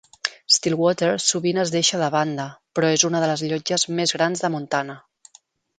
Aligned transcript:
Stillwater 0.53 1.09
sovint 1.25 1.59
es 1.65 1.73
deixa 1.77 2.01
de 2.05 2.09
banda, 2.17 2.49
però 2.79 2.91
és 2.97 3.07
una 3.11 3.25
de 3.27 3.29
les 3.35 3.47
llotges 3.53 3.89
més 4.01 4.19
grans 4.19 4.45
de 4.47 4.53
Montana. 4.57 4.99